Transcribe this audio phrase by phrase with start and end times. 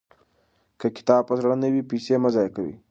[0.79, 2.73] که کتاب په زړه نه وي، پیسې مه ضایع کوئ.